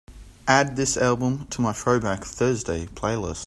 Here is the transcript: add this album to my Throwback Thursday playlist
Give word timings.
add 0.47 0.75
this 0.75 0.97
album 0.97 1.45
to 1.45 1.61
my 1.61 1.71
Throwback 1.73 2.23
Thursday 2.23 2.87
playlist 2.87 3.39